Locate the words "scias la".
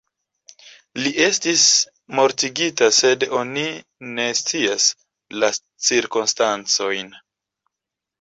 4.39-5.51